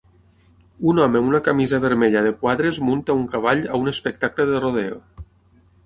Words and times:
Un 0.91 1.01
home 1.03 1.19
amb 1.19 1.29
una 1.33 1.41
camisa 1.49 1.81
vermella 1.85 2.25
de 2.29 2.33
quadres 2.41 2.81
munta 2.91 3.19
un 3.21 3.25
cavall 3.35 3.65
a 3.77 3.83
un 3.85 3.95
espectacle 3.97 4.51
de 4.53 4.67
rodeo. 4.67 5.03